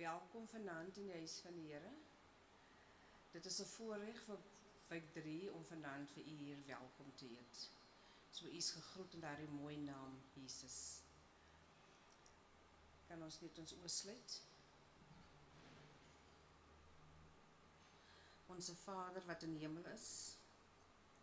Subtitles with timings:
[0.00, 1.90] Welkom vanaand in die huis van die Here.
[3.32, 4.38] Dit is 'n voorreg vir
[4.88, 7.68] week 3 om vanaand vir u hier welkom te heet.
[8.30, 11.02] So u is gegroet in daardie mooi naam Jesus.
[13.08, 14.40] Kan ons net ons oosluit?
[18.46, 20.36] Onse Vader wat in die hemel is,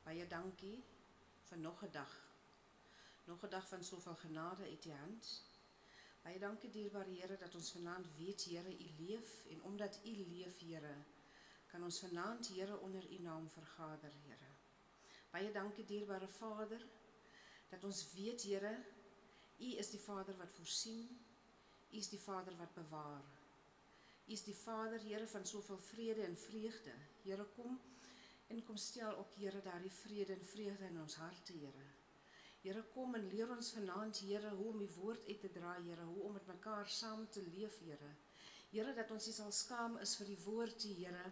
[0.03, 0.83] baie dankie
[1.49, 2.19] vir nog 'n dag.
[3.25, 5.46] Nog 'n dag van soveel genade uit u hand.
[6.23, 10.59] Baie dankie dierbare Here dat ons vanaand weet Here u leef en omdat u leef
[10.59, 10.95] Here
[11.67, 14.51] kan ons vanaand Here onder u naam vergader Here.
[15.31, 16.85] Baie dankie dierbare Vader
[17.69, 18.75] dat ons weet Here
[19.57, 21.19] u is die Vader wat voorsien.
[21.91, 23.23] U is die Vader wat bewaar.
[24.25, 26.93] U is die Vader Here van soveel vrede en vreugde.
[27.23, 27.79] Here kom
[28.47, 31.96] en kom stel ook Here daardie vrede en vreugde in ons harte Here.
[32.63, 36.05] Here kom en leer ons vanaand Here hoe om die woord uit te dra Here,
[36.09, 38.13] hoe om met mekaar saam te leef Here.
[38.71, 41.25] Here dat ons nie sal skaam is vir die woord Here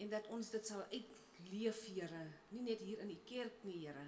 [0.00, 2.22] en dat ons dit sal uitleef Here,
[2.54, 4.06] nie net hier in die kerk nie Here,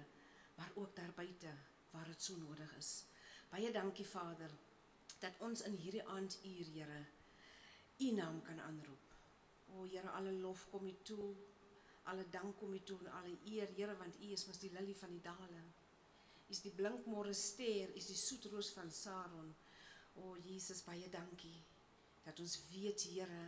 [0.57, 1.51] maar ook daar buite
[1.91, 2.93] waar dit so nodig is.
[3.51, 4.53] Baie dankie Vader
[5.21, 7.03] dat ons in hierdie aand uur Here
[7.99, 9.11] u naam kan aanroep.
[9.75, 11.33] O Here, alle lof kom u toe.
[12.03, 14.97] Alle dank kom u toe en alle eer Here want u is mos die lilie
[14.97, 15.61] van die dale
[16.49, 19.53] is die blinkmôre ster, is die soetroos van Saron.
[20.15, 21.59] O Jesus, baie dankie
[22.23, 23.43] dat ons weet Here,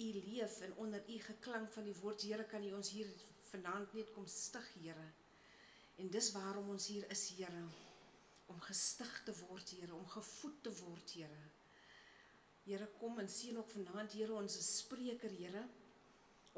[0.00, 3.08] U leef en onder U geklank van die woord Here kan U ons hier
[3.50, 5.06] vanaand net kom stig Here.
[6.00, 7.64] En dis waarom ons hier is Here,
[8.46, 11.42] om gestig te word Here, om gevoed te word Here.
[12.64, 15.66] Here kom en sien ook vanaand Here ons spreker Here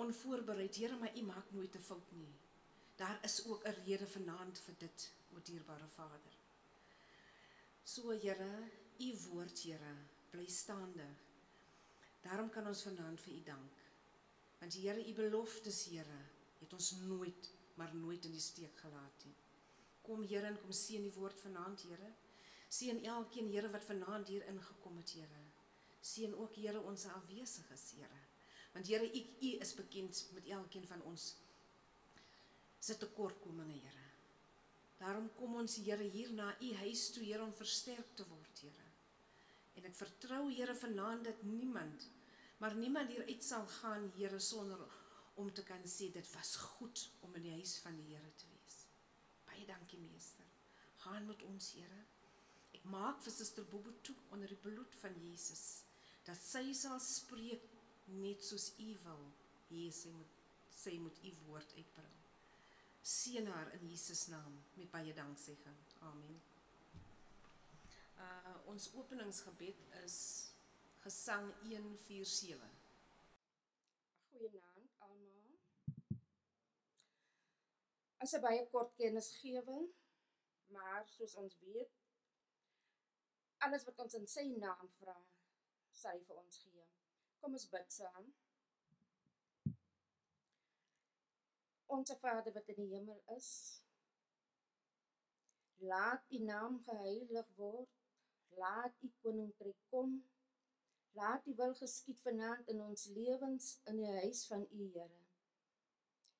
[0.03, 2.33] onvoorbereid Here maar U maak nooit 'n fout nie.
[2.97, 6.35] Daar is ook 'n rede vanaand vir dit, o dierbare Vader.
[7.85, 9.95] So Here, u woord Here,
[10.31, 11.07] bly staande.
[12.23, 13.81] Daarom kan ons vanaand vir u dank.
[14.61, 16.19] Want Here, u beloftes Here,
[16.61, 19.35] het ons nooit, maar nooit in die steek gelaat nie.
[20.03, 22.13] Kom Here en kom seën die woord vanaand Here.
[22.69, 25.43] Seën elkeen Here wat vanaand hier ingekom het Here.
[26.01, 28.23] Seën ook Here ons afwesiges Here.
[28.73, 31.33] Want Here, u, u is bekend met elkeen van ons
[32.79, 34.12] se tekortkominge, Here.
[35.03, 38.91] Daarom kom ons Here hier na u huis toe, Here, om versterk te word, Here.
[39.79, 42.07] En ek vertrou Here vanaand dat niemand,
[42.63, 44.85] maar niemand hier uit sal gaan, Here, sonder
[45.43, 48.51] om te kan sê dit was goed om in die huis van die Here te
[48.53, 48.79] wees.
[49.49, 50.47] Baie dankie, Meester.
[51.03, 52.03] Gaan met ons, Here.
[52.79, 55.83] Ek maak vir Suster Bobo toe onder die bloed van Jesus
[56.23, 57.67] dat sy sal spreek
[58.23, 59.31] net soos U wil.
[59.73, 62.23] Jesus moet sy moet U woord uitbring
[63.03, 65.79] seën haar in Jesus naam met baie danksegging.
[65.99, 66.43] Amen.
[68.17, 70.19] Uh ons openingsgebed is
[71.03, 72.71] Gesang 147.
[74.31, 75.59] Goeienaand almal.
[78.17, 79.91] As 'n baie kort kennisgewing,
[80.67, 81.91] maar soos ons weet,
[83.59, 85.19] alles wat ons in sy naam vra,
[86.03, 86.87] hy vir ons gee.
[87.41, 88.33] Kom ons bid saam.
[91.93, 93.49] Onse Vader wat in die hemel is,
[95.91, 97.91] laat U naam geheilig word.
[98.61, 100.15] Laat U koninkryk kom.
[101.19, 105.21] Laat U wil geskied vanaand in ons lewens in die huis van U, Here.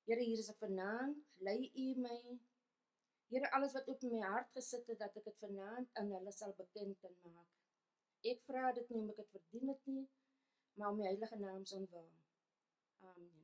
[0.09, 2.21] Here, hier is ek vanaand, lei U my.
[3.33, 6.57] Here, alles wat op my hart gesit het dat ek dit vanaand aan hulle sal
[6.59, 7.53] bekend en maak.
[8.33, 10.05] Ek vra dit nie omdat ek dit verdien het nie,
[10.77, 12.11] maar om die heilige naam se ontwil.
[13.13, 13.42] Amen.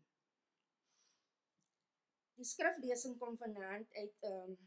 [2.38, 4.58] Die skriflesing kom vanaand uit ehm um,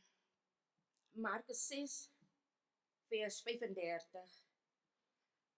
[1.24, 1.94] Markus 6
[3.12, 4.34] vers 35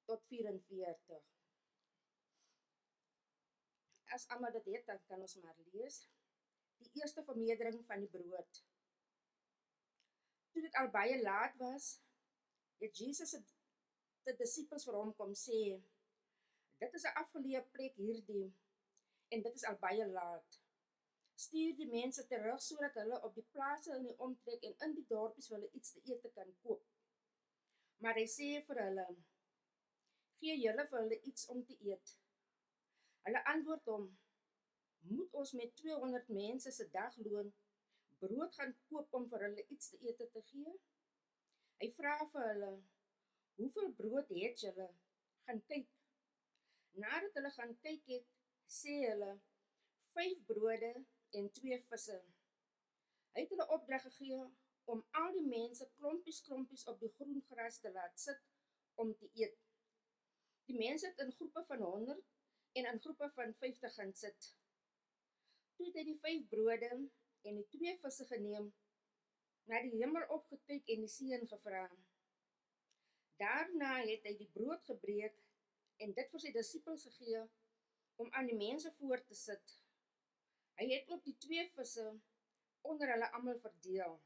[0.05, 1.23] tot 44.
[4.13, 5.99] As almal dit het, dan kan ons maar lees.
[6.85, 8.63] Die eerste vermeerdering van die brood.
[10.53, 11.91] Toe dit al baie laat was,
[12.81, 13.53] het Jesus het
[14.29, 15.61] die disippels vir hom kom sê:
[16.77, 18.51] "Dit is 'n afgeleë plek hierdie
[19.33, 20.62] en dit is al baie laat."
[21.35, 25.05] Stuur die mense terug sodat hulle op die plase in die omtrek en in die
[25.09, 26.83] dorpies hulle iets te eet kan koop.
[28.05, 29.05] Maar hy sê vir hulle:
[30.41, 32.15] "Gee julle vir hulle iets om te eet."
[33.27, 34.07] Hulle antwoord hom:
[35.11, 37.53] "Moet ons met 200 mense se dagloon
[38.23, 40.75] brood gaan koop om vir hulle iets te eet te gee?"
[41.81, 42.73] Hy vra vir hulle:
[43.55, 44.89] "Hoeveel brood het julle?"
[45.47, 45.89] Gaan kyk.
[47.03, 48.29] Nadat hulle gaan kyk het,
[48.79, 49.33] sê hulle:
[50.13, 50.93] "Vyf brode
[51.39, 52.19] en twee visse.
[53.33, 54.41] Hy het hulle opdrag gegee
[54.93, 58.41] om al die mense klompies klompies op die groen gras te laat sit
[59.01, 59.57] om te eet.
[60.69, 62.23] Die mense het in groepe van 100
[62.79, 64.49] en in groepe van 50 gaan sit.
[65.75, 68.69] Toe het hy die 5 brode en die 2 visse geneem,
[69.69, 71.87] na die hemel opgekyk en die seën gevra.
[73.41, 75.39] Daarna het hy die brood gebreek
[76.03, 77.43] en dit vir sy disippels gegee
[78.21, 79.77] om aan die mense voor te sit.
[80.79, 82.05] Hy het ook die 2 visse
[82.81, 84.19] onder hulle almal verdeel.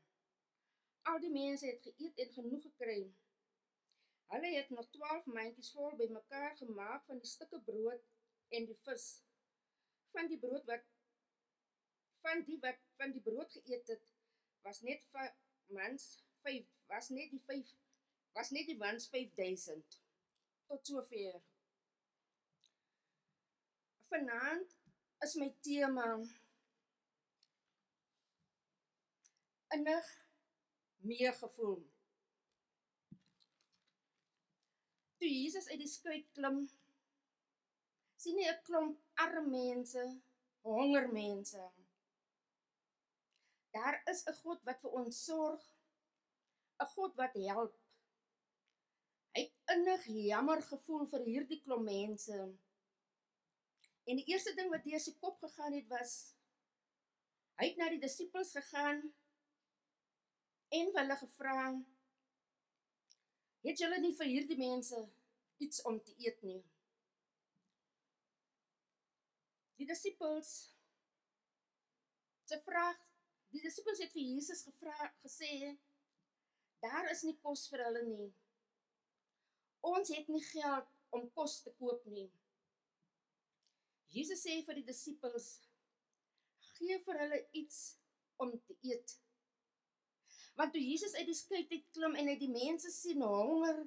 [1.12, 3.00] Al die mense het geëet en genoeg gekry.
[4.34, 8.08] Hulle het nog 12 mandjies vol bymekaar gemaak van die stukke brood
[8.48, 9.08] en die vis.
[10.16, 10.86] Van die brood wat
[12.26, 14.08] van die wat van die brood geëet het,
[14.66, 15.06] was net
[15.72, 16.08] mans
[16.42, 17.76] 5 was net die 5
[18.40, 20.02] was net die mans 5000
[20.68, 21.40] tot sover.
[24.10, 24.77] Vanaand
[25.24, 26.06] is my tema
[29.74, 30.10] innig
[30.98, 31.80] meegevoel.
[35.18, 36.62] Toe Jesus uit die skei klim,
[38.22, 40.06] sien hy 'n klomp arme mense,
[40.68, 41.66] honger mense.
[43.74, 45.66] Daar is 'n God wat vir ons sorg,
[46.80, 47.76] 'n God wat help.
[49.34, 52.40] Hy het innig jammer gevoel vir hierdie klomp mense.
[54.08, 56.12] En die eerste ding wat deur sy kop gegaan het was
[57.60, 59.02] hy het na die disippels gegaan
[60.78, 61.58] en hulle gevra
[63.66, 65.02] het julle nie vir hierdie mense
[65.66, 66.62] iets om te eet nie?
[69.82, 70.56] Die disippels
[72.48, 73.04] se vraag
[73.52, 75.76] die disippels het vir Jesus gevra gesê
[76.86, 78.34] daar is nie kos vir hulle nie.
[79.92, 82.30] Ons het nie geld om kos te koop nie
[84.16, 85.48] Jesus sê vir die disippels
[86.78, 87.80] gee vir hulle iets
[88.42, 89.18] om te eet
[90.58, 93.84] Want toe Jesus uit die skei uit klim en hy die mense sien honger,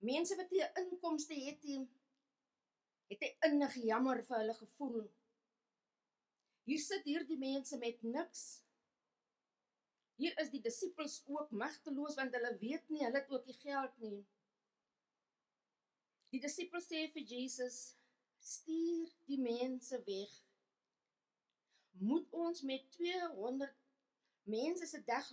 [0.00, 1.82] mense wat nie inkomste het nie,
[3.12, 5.02] het hy innig jammer vir hulle gevoel.
[6.66, 8.46] Hier sit hierdie mense met niks.
[10.16, 14.00] Hier is die disippels ook magteloos want hulle weet nie, hulle het ook nie geld
[14.00, 14.22] nie.
[16.32, 17.82] Die disippels sê vir Jesus:
[18.52, 20.32] "Stuur die mense weg."
[22.10, 23.74] Moet ons met 200
[24.46, 25.32] mense se dag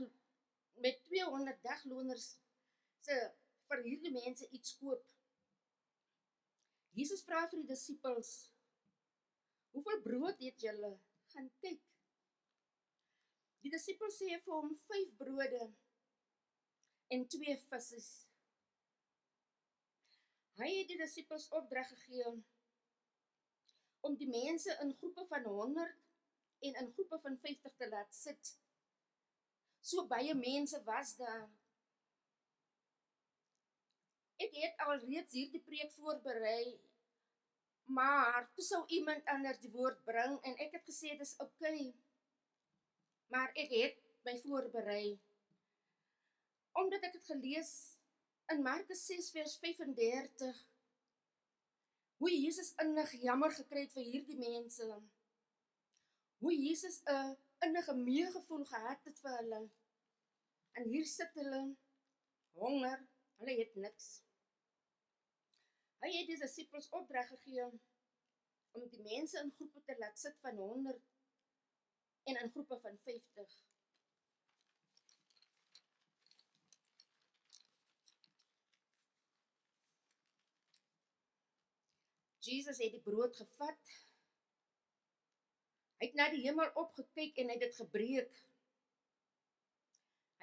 [0.86, 2.28] met 200 dagloners
[3.06, 3.18] se
[3.68, 5.06] vir hierdie mense iets koop.
[6.98, 8.32] Jesus vra vir die disippels:
[9.74, 10.92] "Hoeveel brood het julle?
[11.34, 11.82] Gaan kyk."
[13.64, 15.64] Die disippels sê vir hom 5 brode
[17.16, 18.02] en 2 visse.
[20.60, 22.26] Hy het die disippels opdrag gegee
[24.04, 25.96] om die mense in groepe van 100
[26.68, 28.54] en in groepe van 50 te laat sit
[29.84, 31.50] So baie mense was daar.
[34.40, 36.80] Ek het al reeds hierdie preek voorberei.
[37.92, 41.90] Maar toe sou iemand anders die woord bring en ek het gesê dis oukei.
[41.90, 41.90] Okay.
[43.36, 45.18] Maar ek het my voorberei.
[46.80, 47.74] Omdat ek dit gelees
[48.56, 50.64] in Markus 6 vers 35
[52.18, 54.90] hoe Jesus innig jammer gekry het vir hierdie mense.
[56.44, 59.62] Hoe Jesus 'n innige meegevoel gehad het vir hulle.
[60.72, 61.76] En hier sit hulle
[62.52, 64.24] honger, hulle het niks.
[66.04, 67.66] Hy het die disippels opdrag gegee
[68.72, 71.02] om die mense in groepe te laat sit van 100
[72.24, 73.54] en in groepe van 50.
[82.46, 83.94] Jesus het die brood gevat
[86.04, 88.40] Hy het na die hemel opgekyk en hy het dit gebreek.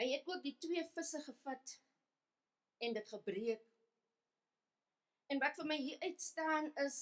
[0.00, 1.74] Hy het ook die twee visse gevat
[2.80, 3.66] en dit gebreek.
[5.28, 6.96] En wat vir my hier uit staan is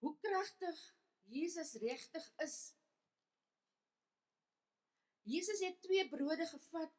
[0.00, 0.80] hoe kragtig
[1.28, 2.56] Jesus regtig is.
[5.28, 6.96] Jesus het twee brode gevat.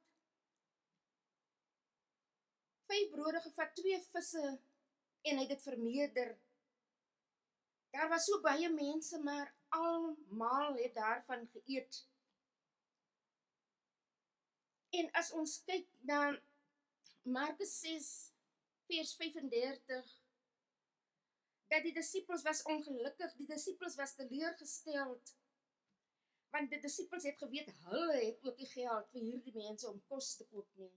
[2.86, 4.46] Vyf brode gevat, twee visse
[5.22, 6.36] en hy het dit vermeerder.
[7.96, 12.04] Daar was so baie mense, maar almal het daarvan geëet.
[14.90, 16.22] En as ons kyk na
[17.28, 18.12] Markus 6
[18.88, 20.14] vers 35
[21.68, 25.36] dat die disippels was ongelukkig, die disippels was teleurgesteld
[26.56, 30.36] want die disippels het geweet hulle het ook nie geld vir hierdie mense om kos
[30.40, 30.94] te koop nie.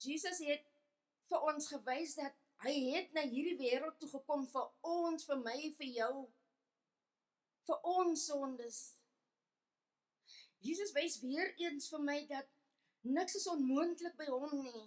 [0.00, 0.69] Jesus het
[1.30, 5.56] vir ons gewys dat Hy het na hierdie wêreld toe gekom vir ons, vir my,
[5.78, 6.14] vir jou,
[7.68, 8.80] vir ons sondes.
[10.60, 12.50] Jesus wys weer eens vir my dat
[13.16, 14.82] niks is onmoontlik by hom nie.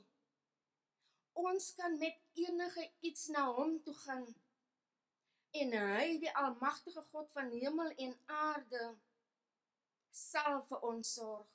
[1.33, 4.27] Ons kan met enige iets na hom toe gaan.
[5.57, 8.83] En hy, die almagtige God van hemel en aarde,
[10.13, 11.50] sal vir ons sorg.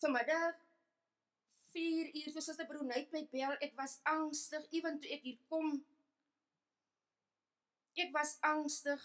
[0.00, 0.67] Vanmiddag
[1.78, 5.76] 4 uur toe Suster Brunet my bel, ek was angstig ewen toe ek hier kom.
[7.98, 9.02] Ek was angstig,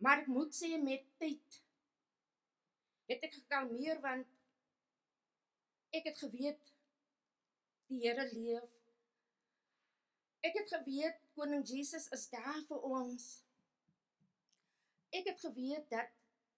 [0.00, 1.58] maar ek moet sê met tyd
[3.10, 4.28] het ek gekalmeer want
[5.92, 6.70] ek het geweet
[7.92, 8.70] die Here leef.
[10.40, 13.26] Ek het geweet koning Jesus is daar vir ons.
[15.12, 16.08] Ek het geweet dat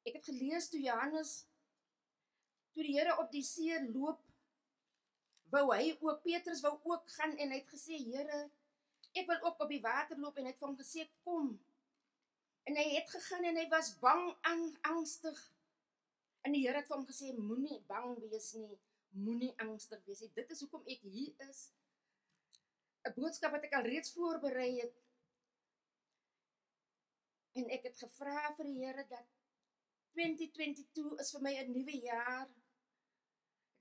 [0.07, 1.41] ek het gelees toe Johannes
[2.75, 4.23] toe die Here op die see loop
[5.55, 8.45] wou hy ook Petrus wou ook gaan en hy het gesê Here
[9.15, 11.53] ek wil ook op die water loop en hy het vir hom gesê kom.
[12.67, 15.39] En hy het gegaan en hy was bang en angstig.
[16.43, 18.75] En die Here het vir hom gesê moenie bang wees nie
[19.15, 20.33] moenie angstig wees nie.
[20.35, 21.69] Dit is hoekom ek hier is.
[23.05, 25.01] 'n boodskap wat ek al reeds voorberei het.
[27.61, 29.27] En ek het gevra vir die Here dat
[30.17, 32.49] 2022 is vir my 'n nuwe jaar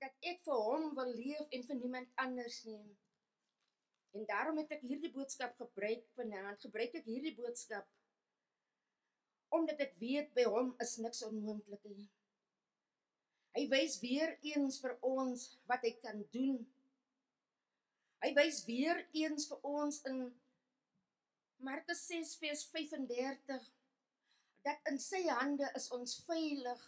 [0.02, 2.96] dat ek vir hom wil leef en vir niemand anders nie.
[4.14, 6.62] En daarom het ek hierdie boodskap gebruik vanaand.
[6.62, 7.90] Gebruik ek hierdie boodskap
[9.54, 12.08] omdat ek weet by hom is niks onmoontlik nie.
[13.54, 16.56] Hy wys weer eens vir ons wat hy kan doen.
[18.24, 20.24] Hy wys weer eens vir ons in
[21.62, 23.70] Markus 6:35
[24.66, 26.82] dat in sy hande is ons veilig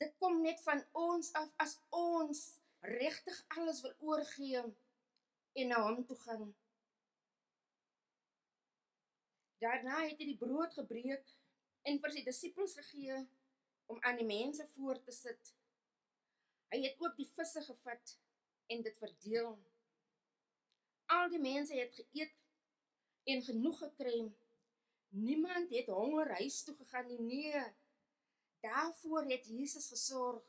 [0.00, 2.40] dit kom net van ons af as ons
[2.80, 4.62] regtig alles wil oorgee
[5.60, 6.46] en na hom toe gaan.
[9.60, 11.34] Daarna het hy die brood gebreek
[11.84, 13.18] en vir sy disippels gegee
[13.92, 15.52] om aan die mense voor te sit.
[16.72, 18.14] Hy het ook die visse gevat
[18.72, 19.52] en dit verdeel.
[21.12, 22.36] Al die mense het geëet
[23.34, 24.20] en genoeg gekry.
[25.10, 27.20] Niemand het honger huis toe gegaan nie.
[27.50, 27.64] Nee,
[28.60, 30.44] Daarvoor het Jesus gesorg.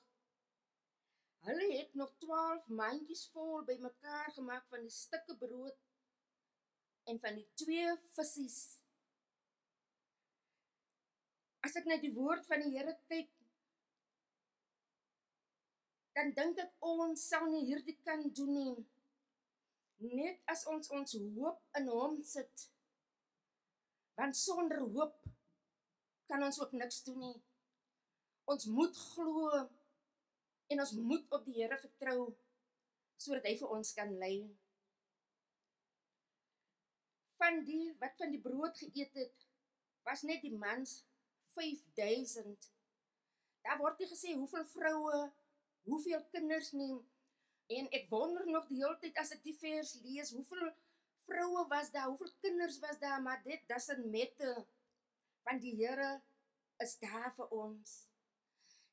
[1.41, 5.77] Hulle het nog 12 mandjies vol bymekaar gemaak van die stukke brood
[7.03, 8.79] en van die twee visse.
[11.65, 13.31] As ek net die woord van die Here kyk,
[16.17, 18.85] dan dink ek ons sal nie hierdie kan doen nie.
[20.11, 22.67] Net as ons ons hoop in Hom sit.
[24.17, 25.17] Want sonder hoop
[26.29, 27.37] kan ons ook niks doen nie.
[28.51, 29.51] Ons moet glo
[30.71, 32.31] en ons moet op die Here vertrou
[33.21, 34.35] sodat hy vir ons kan lei.
[37.39, 39.47] Van die wat van die brood geëet het,
[40.07, 40.97] was net die mans
[41.55, 42.67] 5000.
[43.61, 45.23] Daar word nie gesê hoeveel vroue,
[45.87, 46.93] hoeveel kinders nie.
[47.71, 50.73] En ek wonder nog die hele tyd as ek die vers lees, hoeveel
[51.27, 54.55] vroue was daar, hoeveel kinders was daar, maar dit dis 'n mette
[55.45, 56.21] van die Here
[56.83, 58.10] is daar vir ons.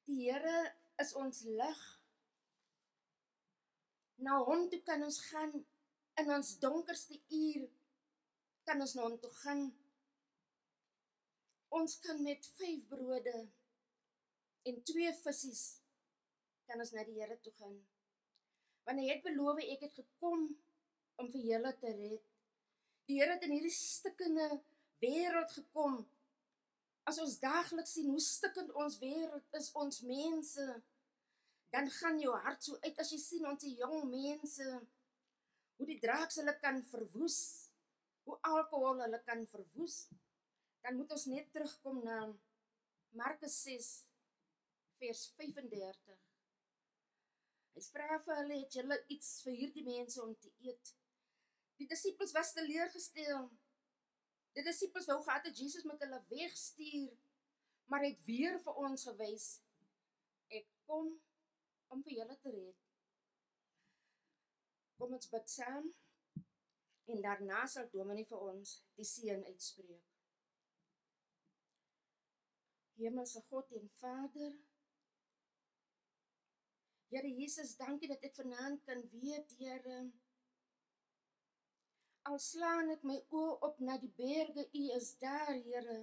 [0.08, 0.60] Die Here
[1.02, 1.80] is ons lig.
[4.24, 5.52] Na hom toe kan ons gaan
[6.18, 7.66] in ons donkerste uur
[8.68, 9.66] kan ons na hom toe gaan.
[11.76, 13.36] Ons kan met 5 brode
[14.68, 15.52] en 2 visse
[16.68, 17.76] kan ons na die Here toe gaan.
[18.88, 20.48] Want hy het beloof ek het gekom
[21.20, 22.24] om vir julle te red.
[23.12, 24.48] Die Here het in hierdie stikkende
[25.04, 26.00] wêreld gekom
[27.08, 30.66] As ons daagliks sien hoe stikkend ons wêreld is, ons mense,
[31.72, 34.68] dan gaan jou hart so uit as jy sien ons jong mense
[35.78, 37.38] hoe die draks hulle kan verwoes,
[38.26, 40.02] hoe alkohol hulle kan verwoes.
[40.84, 42.18] Dan moet ons net terugkom na
[43.16, 43.90] Markus 6
[44.98, 46.18] vers 35.
[47.78, 50.92] Hy vra vir hulle, het julle iets vir hierdie mense om te eet?
[51.78, 53.46] Die disippels was teleurgestel.
[54.58, 57.12] Die disippels wou gehad het Jesus met hulle wegstuur,
[57.86, 59.46] maar het weer vir ons gewys
[60.50, 61.12] ek kom
[61.94, 62.80] om vir julle te red.
[64.98, 65.86] Kom ons bid saam
[67.08, 70.16] en daarna sal Dominee vir ons die seën uitspreek.
[72.98, 74.58] Hemelse God en Vader,
[77.08, 80.00] Here Jesus, dankie dat ek vanaand kan weet, Here,
[82.28, 86.00] Al slaan ek my oë op na die berge, U is daar, Here.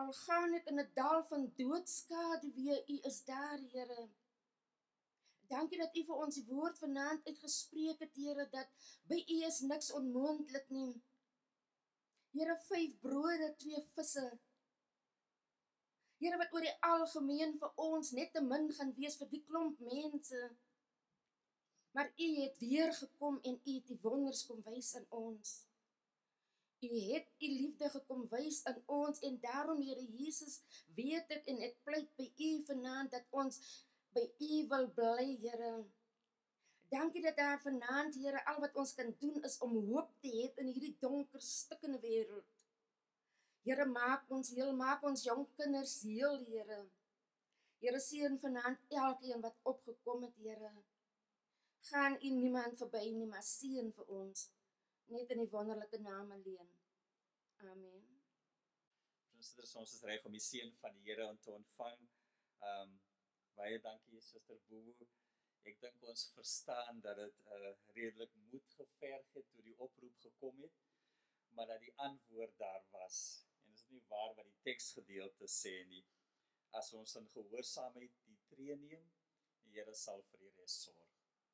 [0.00, 4.10] Al gaan ek in 'n dal van doodskade, weer U is daar, Here.
[5.52, 8.68] Dankie dat U vir ons die woord vanaand uitgespreek het, Here, dat
[9.08, 11.02] by U is niks onmoontlik nie.
[12.36, 14.26] Here, vyf brode, twee visse.
[16.20, 19.80] Here wat oor die algemeen vir ons net te min gaan wees vir die klomp
[19.80, 20.44] mense.
[21.94, 25.50] Maar U het weer gekom en U het die wonders kom wys in ons.
[26.82, 30.56] U het U liefde gekom wys in ons en daarom Here Jesus,
[30.96, 33.60] weet ek en ek pleit by U vanaand dat ons
[34.16, 35.70] by U wil bly, Here.
[36.90, 40.48] Dankie dat daar vanaand Here al wat ons kan doen is om hoop te hê
[40.64, 42.66] in hierdie donker stikkende wêreld.
[43.62, 46.80] Here maak ons heel, maak ons jong kinders heel, Here.
[47.78, 50.74] Here seën vanaand elkeen wat opgekom het, Here.
[51.90, 54.46] Gaan U niemand verby nie, maar seën vir ons
[55.12, 56.70] net in die wonderlike naam alleen.
[57.70, 58.06] Amen.
[59.34, 62.06] Suster, ons is reg om die seën van die Here te ontvang.
[62.68, 62.96] Ehm um,
[63.58, 65.10] baie dankie Suster Bobo.
[65.68, 70.16] Ek dink ons verstaan dat dit 'n uh, redelik moed geverg het toe die oproep
[70.24, 70.82] gekom het,
[71.58, 73.18] maar dat die antwoord daar was.
[73.60, 76.04] En dit is nie waar wat die teksgedeelte sê nie.
[76.80, 79.10] As ons in gehoorsaamheid die tree neem,
[79.64, 81.03] die Here sal vir die res sorg.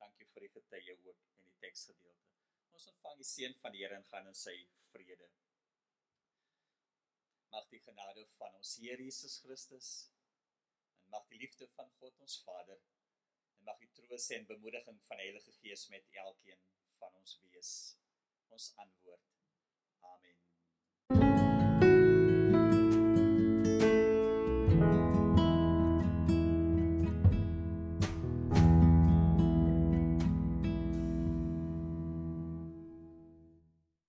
[0.01, 2.29] Dankie vir die getuie ook in die teksgedeelte.
[2.77, 5.29] Ons ontvang die seën van die Here en gaan in sy vrede.
[7.55, 9.91] Mag die genade van ons Here Jesus Christus
[11.03, 12.81] en mag die liefde van God ons Vader
[13.59, 16.63] en mag die troos en bemoediging van die Heilige Gees met elkeen
[17.01, 17.75] van ons wees.
[18.55, 19.35] Ons antwoord.
[20.15, 20.50] Amen.